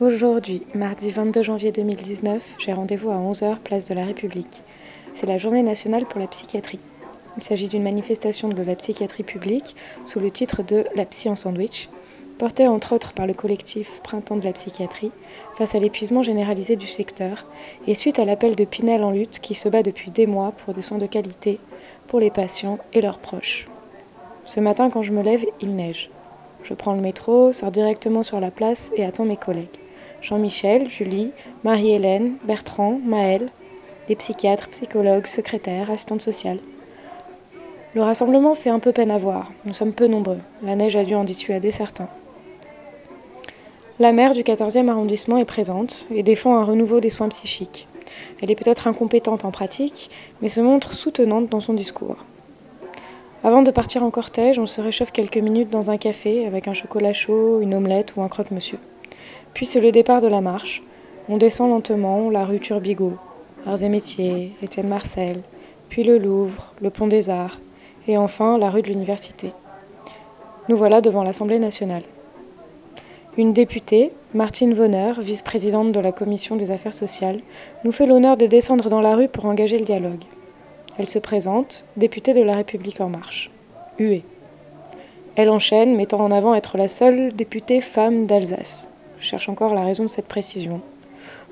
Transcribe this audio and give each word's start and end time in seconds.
Aujourd'hui, 0.00 0.62
mardi 0.74 1.10
22 1.10 1.42
janvier 1.42 1.72
2019, 1.72 2.56
j'ai 2.58 2.72
rendez-vous 2.72 3.10
à 3.10 3.16
11h, 3.16 3.58
place 3.58 3.86
de 3.86 3.94
la 3.94 4.04
République. 4.04 4.62
C'est 5.12 5.26
la 5.26 5.38
journée 5.38 5.62
nationale 5.62 6.06
pour 6.06 6.20
la 6.20 6.26
psychiatrie. 6.26 6.80
Il 7.36 7.42
s'agit 7.42 7.68
d'une 7.68 7.82
manifestation 7.82 8.48
de 8.48 8.62
la 8.62 8.76
psychiatrie 8.76 9.22
publique 9.22 9.76
sous 10.04 10.18
le 10.18 10.30
titre 10.30 10.62
de 10.62 10.86
La 10.94 11.04
psy 11.04 11.28
en 11.28 11.36
sandwich, 11.36 11.90
portée 12.38 12.66
entre 12.66 12.94
autres 12.94 13.12
par 13.12 13.26
le 13.26 13.34
collectif 13.34 14.00
Printemps 14.02 14.36
de 14.36 14.44
la 14.44 14.52
psychiatrie, 14.52 15.12
face 15.54 15.74
à 15.74 15.78
l'épuisement 15.78 16.22
généralisé 16.22 16.76
du 16.76 16.86
secteur 16.86 17.46
et 17.86 17.94
suite 17.94 18.18
à 18.18 18.24
l'appel 18.24 18.56
de 18.56 18.64
Pinel 18.64 19.04
en 19.04 19.10
lutte 19.10 19.40
qui 19.40 19.54
se 19.54 19.68
bat 19.68 19.82
depuis 19.82 20.10
des 20.10 20.26
mois 20.26 20.52
pour 20.52 20.72
des 20.72 20.82
soins 20.82 20.98
de 20.98 21.06
qualité 21.06 21.60
pour 22.06 22.20
les 22.20 22.30
patients 22.30 22.78
et 22.94 23.02
leurs 23.02 23.18
proches. 23.18 23.68
Ce 24.46 24.60
matin, 24.60 24.88
quand 24.88 25.02
je 25.02 25.12
me 25.12 25.22
lève, 25.22 25.44
il 25.60 25.76
neige. 25.76 26.10
Je 26.62 26.74
prends 26.74 26.94
le 26.94 27.00
métro, 27.00 27.52
sors 27.52 27.70
directement 27.70 28.22
sur 28.22 28.40
la 28.40 28.50
place 28.50 28.92
et 28.96 29.04
attends 29.04 29.24
mes 29.24 29.36
collègues. 29.36 29.68
Jean-Michel, 30.22 30.88
Julie, 30.90 31.32
Marie-Hélène, 31.64 32.36
Bertrand, 32.44 33.00
Maëlle, 33.04 33.48
des 34.08 34.16
psychiatres, 34.16 34.68
psychologues, 34.68 35.26
secrétaires, 35.26 35.90
assistantes 35.90 36.22
sociales. 36.22 36.60
Le 37.94 38.02
rassemblement 38.02 38.54
fait 38.54 38.70
un 38.70 38.78
peu 38.78 38.92
peine 38.92 39.10
à 39.10 39.18
voir. 39.18 39.50
Nous 39.64 39.74
sommes 39.74 39.92
peu 39.92 40.06
nombreux. 40.06 40.38
La 40.62 40.76
neige 40.76 40.96
a 40.96 41.04
dû 41.04 41.14
en 41.14 41.24
dissuader 41.24 41.70
certains. 41.70 42.08
La 43.98 44.12
maire 44.12 44.32
du 44.32 44.42
14e 44.42 44.88
arrondissement 44.88 45.38
est 45.38 45.44
présente 45.44 46.06
et 46.10 46.22
défend 46.22 46.56
un 46.56 46.64
renouveau 46.64 47.00
des 47.00 47.10
soins 47.10 47.28
psychiques. 47.28 47.88
Elle 48.40 48.50
est 48.50 48.54
peut-être 48.54 48.86
incompétente 48.86 49.44
en 49.44 49.50
pratique, 49.50 50.10
mais 50.40 50.48
se 50.48 50.60
montre 50.60 50.92
soutenante 50.92 51.48
dans 51.48 51.60
son 51.60 51.74
discours. 51.74 52.16
Avant 53.42 53.62
de 53.62 53.70
partir 53.70 54.02
en 54.02 54.10
cortège, 54.10 54.58
on 54.58 54.66
se 54.66 54.82
réchauffe 54.82 55.12
quelques 55.12 55.38
minutes 55.38 55.70
dans 55.70 55.90
un 55.90 55.96
café 55.96 56.46
avec 56.46 56.68
un 56.68 56.74
chocolat 56.74 57.14
chaud, 57.14 57.60
une 57.62 57.74
omelette 57.74 58.14
ou 58.14 58.20
un 58.20 58.28
croque-monsieur. 58.28 58.78
Puis 59.54 59.64
c'est 59.64 59.80
le 59.80 59.92
départ 59.92 60.20
de 60.20 60.28
la 60.28 60.42
marche. 60.42 60.82
On 61.26 61.38
descend 61.38 61.70
lentement 61.70 62.28
la 62.28 62.44
rue 62.44 62.60
Turbigo, 62.60 63.14
Arts 63.64 63.82
et 63.82 63.88
Métiers, 63.88 64.52
Étienne 64.62 64.88
Marcel, 64.88 65.40
puis 65.88 66.04
le 66.04 66.18
Louvre, 66.18 66.74
le 66.82 66.90
Pont 66.90 67.06
des 67.06 67.30
Arts, 67.30 67.58
et 68.06 68.18
enfin 68.18 68.58
la 68.58 68.68
rue 68.68 68.82
de 68.82 68.88
l'Université. 68.88 69.52
Nous 70.68 70.76
voilà 70.76 71.00
devant 71.00 71.22
l'Assemblée 71.22 71.58
nationale. 71.58 72.02
Une 73.38 73.54
députée, 73.54 74.12
Martine 74.34 74.74
Vonner, 74.74 75.14
vice-présidente 75.18 75.92
de 75.92 76.00
la 76.00 76.12
Commission 76.12 76.56
des 76.56 76.70
affaires 76.70 76.92
sociales, 76.92 77.40
nous 77.84 77.92
fait 77.92 78.04
l'honneur 78.04 78.36
de 78.36 78.44
descendre 78.44 78.90
dans 78.90 79.00
la 79.00 79.16
rue 79.16 79.28
pour 79.28 79.46
engager 79.46 79.78
le 79.78 79.86
dialogue. 79.86 80.24
Elle 81.00 81.08
se 81.08 81.18
présente, 81.18 81.86
députée 81.96 82.34
de 82.34 82.42
la 82.42 82.56
République 82.56 83.00
en 83.00 83.08
marche. 83.08 83.50
Huée. 83.98 84.22
Elle 85.34 85.48
enchaîne, 85.48 85.96
mettant 85.96 86.20
en 86.20 86.30
avant 86.30 86.54
être 86.54 86.76
la 86.76 86.88
seule 86.88 87.32
députée 87.32 87.80
femme 87.80 88.26
d'Alsace. 88.26 88.90
Je 89.18 89.24
cherche 89.24 89.48
encore 89.48 89.72
la 89.72 89.82
raison 89.82 90.02
de 90.02 90.10
cette 90.10 90.28
précision. 90.28 90.82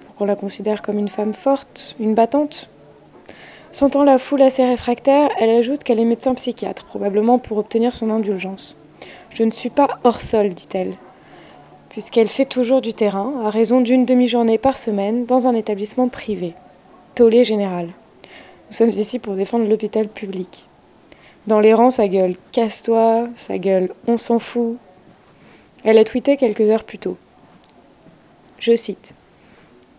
Pour 0.05 0.15
qu'on 0.15 0.27
la 0.27 0.37
considère 0.37 0.83
comme 0.83 0.99
une 0.99 1.09
femme 1.09 1.33
forte, 1.33 1.97
une 1.99 2.15
battante? 2.15 2.69
Sentant 3.73 4.05
la 4.05 4.19
foule 4.19 4.43
assez 4.43 4.67
réfractaire, 4.67 5.31
elle 5.39 5.49
ajoute 5.49 5.83
qu'elle 5.83 6.01
est 6.01 6.05
médecin 6.05 6.35
psychiatre, 6.35 6.85
probablement 6.85 7.39
pour 7.39 7.57
obtenir 7.57 7.95
son 7.95 8.11
indulgence. 8.11 8.79
Je 9.31 9.45
ne 9.45 9.51
suis 9.51 9.71
pas 9.71 9.99
hors 10.05 10.21
sol, 10.21 10.51
dit-elle, 10.51 10.93
puisqu'elle 11.89 12.29
fait 12.29 12.45
toujours 12.45 12.83
du 12.83 12.93
terrain, 12.93 13.47
à 13.47 13.49
raison 13.49 13.81
d'une 13.81 14.05
demi-journée 14.05 14.59
par 14.59 14.77
semaine, 14.77 15.25
dans 15.25 15.47
un 15.47 15.55
établissement 15.55 16.09
privé. 16.09 16.53
Tollé 17.15 17.45
général. 17.45 17.95
Nous 18.69 18.77
sommes 18.77 18.91
ici 18.91 19.19
pour 19.19 19.35
défendre 19.35 19.67
l'hôpital 19.67 20.09
public. 20.09 20.67
Dans 21.47 21.59
les 21.59 21.73
rangs, 21.73 21.91
sa 21.91 22.07
gueule 22.07 22.35
Casse-toi, 22.53 23.29
sa 23.35 23.57
gueule 23.57 23.95
On 24.07 24.19
s'en 24.19 24.39
fout. 24.39 24.77
Elle 25.85 25.97
a 25.97 26.05
tweeté 26.05 26.37
quelques 26.37 26.69
heures 26.69 26.85
plus 26.85 26.99
tôt. 26.99 27.17
Je 28.59 28.77
cite 28.77 29.15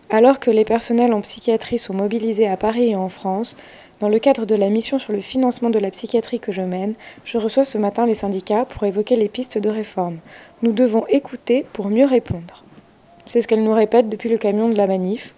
Alors 0.08 0.38
que 0.38 0.52
les 0.52 0.64
personnels 0.64 1.12
en 1.12 1.20
psychiatrie 1.20 1.80
sont 1.80 1.94
mobilisés 1.94 2.46
à 2.46 2.56
Paris 2.56 2.90
et 2.90 2.96
en 2.96 3.08
France, 3.08 3.56
dans 3.98 4.08
le 4.08 4.20
cadre 4.20 4.46
de 4.46 4.54
la 4.54 4.70
mission 4.70 5.00
sur 5.00 5.12
le 5.12 5.20
financement 5.20 5.70
de 5.70 5.80
la 5.80 5.90
psychiatrie 5.90 6.38
que 6.38 6.52
je 6.52 6.62
mène, 6.62 6.94
je 7.24 7.38
reçois 7.38 7.64
ce 7.64 7.76
matin 7.76 8.06
les 8.06 8.14
syndicats 8.14 8.66
pour 8.66 8.84
évoquer 8.84 9.16
les 9.16 9.28
pistes 9.28 9.58
de 9.58 9.68
réforme. 9.68 10.18
Nous 10.62 10.70
devons 10.70 11.04
écouter 11.08 11.66
pour 11.72 11.88
mieux 11.88 12.06
répondre. 12.06 12.64
C'est 13.28 13.40
ce 13.40 13.48
qu'elle 13.48 13.64
nous 13.64 13.74
répète 13.74 14.08
depuis 14.08 14.28
le 14.28 14.38
camion 14.38 14.68
de 14.68 14.76
la 14.76 14.86
manif. 14.86 15.34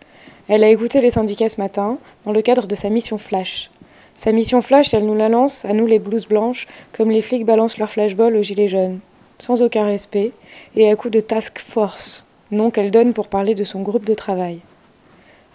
Elle 0.49 0.65
a 0.65 0.69
écouté 0.69 1.01
les 1.01 1.11
syndicats 1.11 1.49
ce 1.49 1.61
matin 1.61 1.99
dans 2.25 2.33
le 2.33 2.43
cadre 2.43 2.67
de 2.67 2.75
sa 2.75 2.91
mission 2.91 3.17
Flash. 3.17 3.71
Sa 4.17 4.33
mission 4.33 4.61
Flash, 4.61 4.93
elle 4.93 5.07
nous 5.07 5.15
la 5.15 5.29
lance, 5.29 5.65
à 5.65 5.73
nous 5.73 5.87
les 5.87 6.01
blouses 6.01 6.27
blanches, 6.27 6.67
comme 6.93 7.11
les 7.11 7.23
flics 7.23 7.47
balancent 7.47 7.79
leur 7.79 7.91
flashball 7.91 8.37
aux 8.37 8.43
gilets 8.43 8.69
jaunes, 8.69 8.99
sans 9.39 9.63
aucun 9.63 9.85
respect, 9.85 10.33
et 10.75 10.91
à 10.91 10.97
coup 10.97 11.11
de 11.11 11.21
task 11.21 11.61
force 11.61 12.25
nom 12.51 12.71
qu'elle 12.71 12.91
donne 12.91 13.15
pour 13.15 13.29
parler 13.29 13.55
de 13.55 13.65
son 13.65 13.83
groupe 13.83 14.05
de 14.05 14.15
travail. 14.15 14.59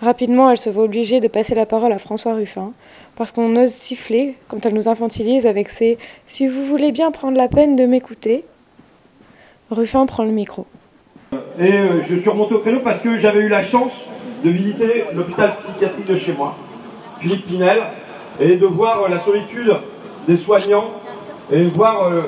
Rapidement, 0.01 0.49
elle 0.49 0.57
se 0.57 0.69
voit 0.69 0.85
obligée 0.85 1.19
de 1.19 1.27
passer 1.27 1.53
la 1.53 1.65
parole 1.65 1.91
à 1.91 1.99
François 1.99 2.35
Ruffin, 2.35 2.71
parce 3.15 3.31
qu'on 3.31 3.55
ose 3.55 3.71
siffler 3.71 4.35
quand 4.47 4.65
elle 4.65 4.73
nous 4.73 4.87
infantilise 4.87 5.45
avec 5.45 5.69
ses 5.69 5.97
Si 6.27 6.47
vous 6.47 6.63
voulez 6.63 6.91
bien 6.91 7.11
prendre 7.11 7.37
la 7.37 7.47
peine 7.47 7.75
de 7.75 7.85
m'écouter. 7.85 8.45
Ruffin 9.69 10.05
prend 10.05 10.23
le 10.23 10.31
micro. 10.31 10.65
Et 11.59 11.73
euh, 11.73 12.01
je 12.03 12.15
suis 12.15 12.29
remonté 12.29 12.55
au 12.55 12.59
créneau 12.59 12.79
parce 12.79 13.01
que 13.01 13.17
j'avais 13.17 13.41
eu 13.41 13.49
la 13.49 13.63
chance 13.63 14.07
de 14.43 14.49
visiter 14.49 15.05
l'hôpital 15.13 15.57
psychiatrique 15.63 16.07
de 16.07 16.17
chez 16.17 16.33
moi, 16.33 16.55
Philippe 17.19 17.47
Pinel, 17.47 17.83
et 18.39 18.57
de 18.57 18.65
voir 18.65 19.03
euh, 19.03 19.09
la 19.09 19.19
solitude 19.19 19.75
des 20.27 20.37
soignants 20.37 20.91
et 21.51 21.63
voir 21.63 22.03
euh, 22.03 22.21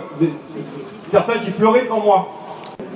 certains 1.11 1.37
qui 1.39 1.51
pleuraient 1.51 1.83
devant 1.83 2.01
moi. 2.01 2.38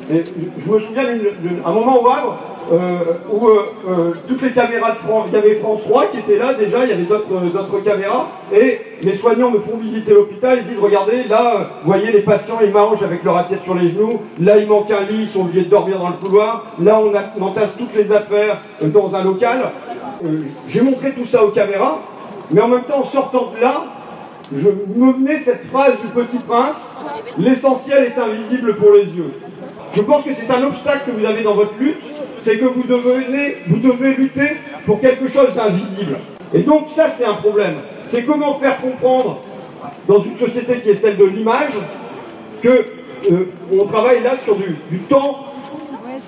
Je 0.10 0.72
me 0.72 0.80
souviens 0.80 1.04
d'un 1.04 1.72
moment 1.72 2.02
au 2.02 2.08
Havre 2.08 2.38
euh, 2.72 3.00
où 3.30 3.48
euh, 3.48 3.66
euh, 3.88 4.14
toutes 4.28 4.42
les 4.42 4.52
caméras 4.52 4.92
de 4.92 4.98
France, 4.98 5.26
il 5.28 5.34
y 5.34 5.38
avait 5.38 5.56
France 5.56 5.82
3 5.84 6.08
qui 6.08 6.20
était 6.20 6.38
là 6.38 6.54
déjà, 6.54 6.86
il 6.86 6.90
y 6.90 6.94
avait 6.94 7.04
d'autres 7.04 7.84
caméras, 7.84 8.30
et 8.54 8.80
les 9.02 9.16
soignants 9.16 9.52
me 9.52 9.60
font 9.60 9.78
visiter 9.78 10.14
l'hôpital, 10.14 10.60
ils 10.62 10.68
disent 10.74 10.82
regardez, 10.82 11.24
là, 11.30 11.72
vous 11.84 11.92
voyez 11.92 12.12
les 12.12 12.22
patients, 12.22 12.60
ils 12.64 12.72
mangent 12.72 13.04
avec 13.04 13.24
leur 13.24 13.36
assiette 13.36 13.64
sur 13.64 13.76
les 13.76 13.90
genoux, 13.90 14.22
là 14.40 14.58
il 14.58 14.68
manque 14.68 14.90
un 14.92 15.02
lit, 15.02 15.24
ils 15.24 15.30
sont 15.30 15.42
obligés 15.42 15.64
de 15.64 15.70
dormir 15.70 16.00
dans 16.00 16.10
le 16.10 16.16
couloir, 16.16 16.66
là 16.80 17.02
on 17.38 17.44
entasse 17.44 17.76
toutes 17.78 17.96
les 17.96 18.12
affaires 18.12 18.58
dans 18.82 19.14
un 19.14 19.24
local. 19.24 19.72
J'ai 20.70 20.82
montré 20.82 21.12
tout 21.12 21.26
ça 21.26 21.44
aux 21.44 21.50
caméras, 21.50 22.00
mais 22.50 22.62
en 22.62 22.70
même 22.70 22.84
temps 22.84 23.00
en 23.00 23.04
sortant 23.04 23.52
de 23.56 23.62
là, 23.62 23.84
je 24.56 24.70
me 24.70 25.12
venais 25.12 25.40
cette 25.40 25.66
phrase 25.66 25.94
du 26.02 26.08
petit 26.08 26.38
prince, 26.38 26.98
l'essentiel 27.38 28.06
est 28.06 28.20
invisible 28.20 28.78
pour 28.78 28.94
les 28.94 29.04
yeux. 29.04 29.32
Je 29.96 30.02
pense 30.02 30.24
que 30.24 30.34
c'est 30.34 30.50
un 30.52 30.64
obstacle 30.64 31.12
que 31.12 31.12
vous 31.12 31.26
avez 31.26 31.44
dans 31.44 31.54
votre 31.54 31.76
lutte, 31.80 32.02
c'est 32.40 32.58
que 32.58 32.66
vous 32.66 32.84
devez, 32.84 33.58
vous 33.68 33.78
devez 33.78 34.16
lutter 34.16 34.58
pour 34.86 35.00
quelque 35.00 35.28
chose 35.28 35.54
d'invisible. 35.54 36.18
Et 36.54 36.62
donc 36.62 36.88
ça, 36.96 37.10
c'est 37.10 37.26
un 37.26 37.36
problème. 37.36 37.76
C'est 38.06 38.24
comment 38.24 38.60
faire 38.60 38.82
comprendre, 38.82 39.42
dans 40.08 40.24
une 40.24 40.36
société 40.36 40.80
qui 40.80 40.90
est 40.90 40.96
celle 40.96 41.18
de 41.18 41.26
l'image, 41.26 41.74
que 42.62 42.86
euh, 43.32 43.86
travaille 43.90 44.24
là 44.24 44.36
sur 44.44 44.56
du, 44.56 45.00
temps, 45.10 45.46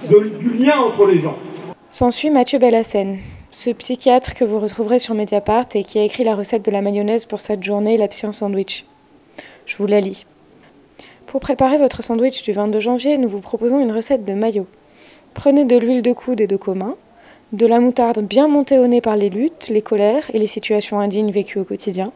du 0.09 0.53
lien 0.53 0.79
entre 0.79 1.07
les 1.07 1.21
gens. 1.21 1.37
S'ensuit 1.89 2.29
Mathieu 2.29 2.59
Bellassène, 2.59 3.17
ce 3.51 3.71
psychiatre 3.71 4.33
que 4.35 4.45
vous 4.45 4.59
retrouverez 4.59 4.99
sur 4.99 5.15
Mediapart 5.15 5.65
et 5.75 5.83
qui 5.83 5.97
a 5.97 6.03
écrit 6.03 6.23
la 6.23 6.35
recette 6.35 6.63
de 6.63 6.71
la 6.71 6.81
mayonnaise 6.81 7.25
pour 7.25 7.39
cette 7.39 7.63
journée, 7.63 7.97
la 7.97 8.07
en 8.23 8.31
sandwich. 8.31 8.85
Je 9.65 9.77
vous 9.77 9.87
la 9.87 10.01
lis. 10.01 10.25
Pour 11.35 11.41
préparer 11.41 11.77
votre 11.77 12.01
sandwich 12.01 12.43
du 12.43 12.53
22 12.53 12.79
janvier, 12.79 13.17
nous 13.17 13.27
vous 13.27 13.41
proposons 13.41 13.81
une 13.81 13.91
recette 13.91 14.23
de 14.23 14.31
maillot. 14.31 14.67
Prenez 15.33 15.65
de 15.65 15.75
l'huile 15.75 16.01
de 16.01 16.13
coude 16.13 16.39
et 16.39 16.47
de 16.47 16.55
commun, 16.55 16.95
de 17.51 17.65
la 17.65 17.81
moutarde 17.81 18.21
bien 18.21 18.47
montée 18.47 18.77
au 18.77 18.87
nez 18.87 19.01
par 19.01 19.17
les 19.17 19.29
luttes, 19.29 19.67
les 19.67 19.81
colères 19.81 20.23
et 20.33 20.39
les 20.39 20.47
situations 20.47 20.97
indignes 20.97 21.31
vécues 21.31 21.59
au 21.59 21.65
quotidien. 21.65 22.13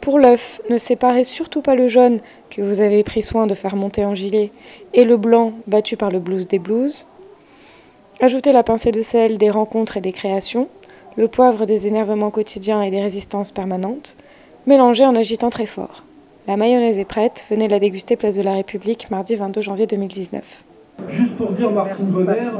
Pour 0.00 0.18
l'œuf, 0.18 0.60
ne 0.68 0.78
séparez 0.78 1.22
surtout 1.22 1.62
pas 1.62 1.76
le 1.76 1.86
jaune 1.86 2.18
que 2.50 2.60
vous 2.60 2.80
avez 2.80 3.04
pris 3.04 3.22
soin 3.22 3.46
de 3.46 3.54
faire 3.54 3.76
monter 3.76 4.04
en 4.04 4.16
gilet 4.16 4.50
et 4.94 5.04
le 5.04 5.16
blanc 5.16 5.52
battu 5.68 5.96
par 5.96 6.10
le 6.10 6.18
blues 6.18 6.48
des 6.48 6.58
blues. 6.58 7.06
Ajoutez 8.18 8.50
la 8.50 8.64
pincée 8.64 8.90
de 8.90 9.00
sel 9.00 9.38
des 9.38 9.50
rencontres 9.50 9.96
et 9.96 10.00
des 10.00 10.10
créations, 10.10 10.66
le 11.14 11.28
poivre 11.28 11.66
des 11.66 11.86
énervements 11.86 12.32
quotidiens 12.32 12.82
et 12.82 12.90
des 12.90 13.00
résistances 13.00 13.52
permanentes. 13.52 14.16
Mélangez 14.66 15.06
en 15.06 15.14
agitant 15.14 15.50
très 15.50 15.66
fort. 15.66 16.02
La 16.50 16.56
mayonnaise 16.56 16.98
est 16.98 17.04
prête, 17.04 17.46
venez 17.48 17.68
la 17.68 17.78
déguster 17.78 18.16
place 18.16 18.34
de 18.34 18.42
la 18.42 18.54
République 18.54 19.08
mardi 19.08 19.36
22 19.36 19.60
janvier 19.60 19.86
2019. 19.86 20.64
Juste 21.08 21.36
pour 21.36 21.52
dire, 21.52 21.70
Martine 21.70 22.10
Bonner 22.10 22.50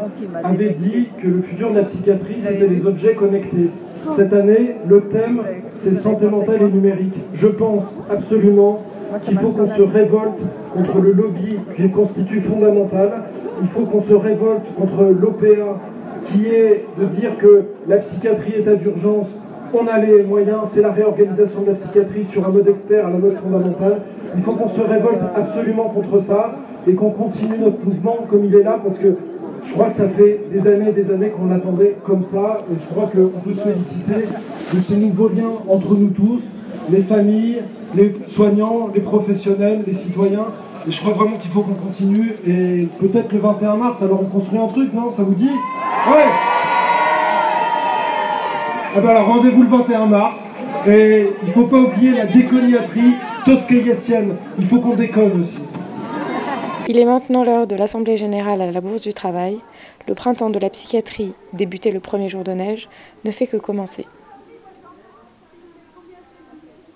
avait 0.44 0.74
dit 0.74 1.08
que 1.20 1.26
le 1.26 1.42
futur 1.42 1.72
de 1.72 1.78
la 1.78 1.82
psychiatrie, 1.82 2.36
c'était 2.40 2.68
les 2.68 2.86
objets 2.86 3.16
connectés. 3.16 3.70
Cette 4.14 4.32
année, 4.32 4.76
le 4.86 5.00
thème, 5.08 5.42
c'est 5.74 5.98
santé 5.98 6.26
mentale 6.26 6.62
et 6.62 6.70
numérique. 6.70 7.16
Je 7.34 7.48
pense 7.48 7.82
absolument 8.08 8.80
qu'il 9.24 9.36
faut 9.40 9.50
qu'on 9.50 9.68
se 9.68 9.82
révolte 9.82 10.40
contre 10.72 11.00
le 11.00 11.10
lobby 11.10 11.56
qui 11.76 11.90
constitue 11.90 12.42
fondamental. 12.42 13.24
Il 13.60 13.68
faut 13.70 13.86
qu'on 13.86 14.04
se 14.04 14.14
révolte 14.14 14.72
contre 14.78 15.02
l'OPA 15.02 15.80
qui 16.26 16.46
est 16.46 16.84
de 16.96 17.06
dire 17.06 17.36
que 17.38 17.64
la 17.88 17.96
psychiatrie 17.96 18.52
est 18.52 18.68
à 18.68 18.76
d'urgence 18.76 19.30
on 19.74 19.86
a 19.86 19.98
les 19.98 20.22
moyens, 20.22 20.60
c'est 20.68 20.82
la 20.82 20.92
réorganisation 20.92 21.62
de 21.62 21.68
la 21.68 21.74
psychiatrie 21.74 22.26
sur 22.30 22.46
un 22.46 22.50
mode 22.50 22.68
expert 22.68 23.06
à 23.06 23.10
la 23.10 23.18
mode 23.18 23.36
fondamentale. 23.36 24.02
Il 24.36 24.42
faut 24.42 24.52
qu'on 24.52 24.68
se 24.68 24.80
révolte 24.80 25.22
absolument 25.36 25.88
contre 25.88 26.22
ça 26.22 26.52
et 26.86 26.94
qu'on 26.94 27.10
continue 27.10 27.58
notre 27.58 27.84
mouvement 27.84 28.18
comme 28.28 28.44
il 28.44 28.54
est 28.54 28.62
là 28.62 28.78
parce 28.82 28.98
que 28.98 29.16
je 29.64 29.72
crois 29.72 29.86
que 29.86 29.94
ça 29.94 30.08
fait 30.08 30.40
des 30.52 30.66
années 30.66 30.88
et 30.88 30.92
des 30.92 31.10
années 31.12 31.28
qu'on 31.28 31.46
l'attendait 31.46 31.96
comme 32.04 32.24
ça, 32.24 32.62
et 32.72 32.76
je 32.80 32.86
crois 32.94 33.10
qu'on 33.12 33.40
peut 33.40 33.54
se 33.54 33.60
féliciter 33.60 34.26
de 34.72 34.80
ce 34.80 34.94
nouveau 34.94 35.28
lien 35.28 35.50
entre 35.68 35.94
nous 35.94 36.08
tous, 36.08 36.40
les 36.90 37.02
familles, 37.02 37.62
les 37.94 38.16
soignants, 38.28 38.88
les 38.94 39.00
professionnels, 39.00 39.82
les 39.86 39.94
citoyens. 39.94 40.46
Et 40.88 40.90
je 40.90 40.98
crois 41.00 41.12
vraiment 41.12 41.36
qu'il 41.36 41.50
faut 41.50 41.60
qu'on 41.60 41.74
continue. 41.74 42.34
Et 42.46 42.88
peut-être 42.98 43.32
le 43.32 43.38
21 43.38 43.76
mars, 43.76 44.02
alors 44.02 44.22
on 44.22 44.24
construit 44.24 44.58
un 44.58 44.68
truc, 44.68 44.94
non? 44.94 45.12
Ça 45.12 45.22
vous 45.22 45.34
dit? 45.34 45.44
Ouais 45.44 46.59
Ah 48.92 49.00
ben 49.00 49.10
alors 49.10 49.26
rendez-vous 49.26 49.62
le 49.62 49.68
21 49.68 50.06
mars. 50.06 50.52
Et 50.86 51.28
il 51.42 51.48
ne 51.48 51.52
faut 51.52 51.66
pas 51.66 51.78
oublier 51.78 52.12
la 52.12 52.26
déconiatrie 52.26 53.14
toscaïassienne. 53.44 54.36
Il 54.58 54.66
faut 54.66 54.80
qu'on 54.80 54.96
déconne 54.96 55.42
aussi. 55.42 55.58
Il 56.88 56.98
est 56.98 57.04
maintenant 57.04 57.44
l'heure 57.44 57.68
de 57.68 57.76
l'Assemblée 57.76 58.16
générale 58.16 58.60
à 58.60 58.72
la 58.72 58.80
Bourse 58.80 59.02
du 59.02 59.14
Travail. 59.14 59.58
Le 60.08 60.14
printemps 60.14 60.50
de 60.50 60.58
la 60.58 60.70
psychiatrie, 60.70 61.34
débuté 61.52 61.92
le 61.92 62.00
premier 62.00 62.28
jour 62.28 62.42
de 62.42 62.50
neige, 62.50 62.88
ne 63.24 63.30
fait 63.30 63.46
que 63.46 63.58
commencer. 63.58 64.06